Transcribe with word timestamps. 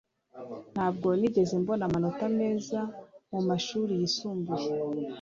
ntabwo 0.73 1.07
nigeze 1.19 1.53
mbona 1.63 1.83
amanota 1.89 2.23
meza 2.39 2.79
mumashuri 3.31 3.91
yisumbuye 4.01 4.69